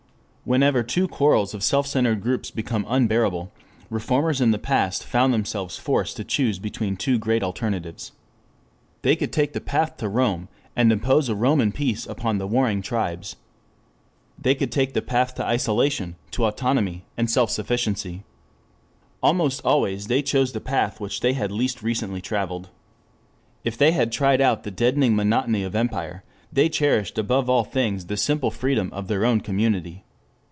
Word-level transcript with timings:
Whenever 0.43 0.81
the 0.81 1.07
quarrels 1.07 1.53
of 1.53 1.63
self 1.63 1.85
centered 1.85 2.19
groups 2.19 2.49
become 2.49 2.83
unbearable, 2.89 3.51
reformers 3.91 4.41
in 4.41 4.49
the 4.49 4.57
past 4.57 5.03
found 5.05 5.31
themselves 5.31 5.77
forced 5.77 6.17
to 6.17 6.23
choose 6.23 6.57
between 6.57 6.97
two 6.97 7.19
great 7.19 7.43
alternatives. 7.43 8.11
They 9.03 9.15
could 9.15 9.31
take 9.31 9.53
the 9.53 9.61
path 9.61 9.97
to 9.97 10.09
Rome 10.09 10.49
and 10.75 10.91
impose 10.91 11.29
a 11.29 11.35
Roman 11.35 11.71
peace 11.71 12.07
upon 12.07 12.39
the 12.39 12.47
warring 12.47 12.81
tribes. 12.81 13.35
They 14.37 14.55
could 14.55 14.71
take 14.71 14.93
the 14.93 15.03
path 15.03 15.35
to 15.35 15.45
isolation, 15.45 16.15
to 16.31 16.45
autonomy 16.47 17.05
and 17.15 17.29
self 17.29 17.51
sufficiency. 17.51 18.23
Almost 19.21 19.61
always 19.63 20.07
they 20.07 20.23
chose 20.23 20.53
that 20.53 20.61
path 20.65 20.99
which 20.99 21.19
they 21.19 21.33
had 21.33 21.51
least 21.51 21.83
recently 21.83 22.19
travelled. 22.19 22.69
If 23.63 23.77
they 23.77 23.91
had 23.91 24.11
tried 24.11 24.41
out 24.41 24.63
the 24.63 24.71
deadening 24.71 25.15
monotony 25.15 25.63
of 25.63 25.75
empire, 25.75 26.23
they 26.51 26.67
cherished 26.67 27.19
above 27.19 27.47
all 27.47 27.61
other 27.61 27.69
things 27.69 28.07
the 28.07 28.17
simple 28.17 28.49
freedom 28.49 28.89
of 28.91 29.07
their 29.07 29.23
own 29.23 29.41
community. 29.41 30.03